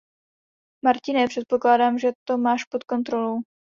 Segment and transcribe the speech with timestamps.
[0.85, 3.39] Martine, předpokládám, že to máš pod kontrolou.